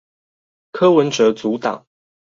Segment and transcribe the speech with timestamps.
[0.71, 1.85] 柯文哲組黨